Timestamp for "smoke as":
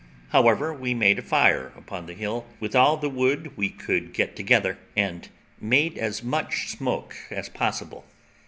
6.69-7.49